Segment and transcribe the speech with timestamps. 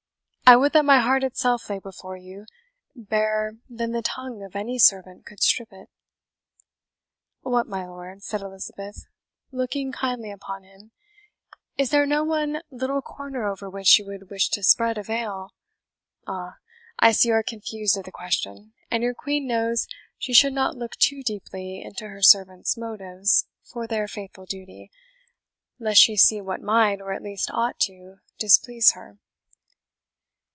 [0.43, 2.45] I would that my heart itself lay before you,
[2.93, 5.87] barer than the tongue of any servant could strip it."
[7.39, 9.05] "What, my lord," said Elizabeth,
[9.53, 10.91] looking kindly upon him,
[11.77, 15.53] "is there no one little corner over which you would wish to spread a veil?
[16.27, 16.57] Ah!
[16.99, 19.87] I see you are confused at the question, and your Queen knows
[20.17, 24.91] she should not look too deeply into her servants' motives for their faithful duty,
[25.79, 29.17] lest she see what might, or at least ought to, displease her."